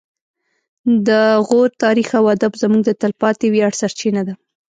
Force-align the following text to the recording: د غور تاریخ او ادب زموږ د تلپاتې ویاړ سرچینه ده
د 1.07 1.09
غور 1.47 1.69
تاریخ 1.83 2.09
او 2.19 2.25
ادب 2.35 2.53
زموږ 2.63 2.81
د 2.85 2.91
تلپاتې 3.01 3.47
ویاړ 3.53 3.71
سرچینه 3.81 4.21
ده 4.27 4.33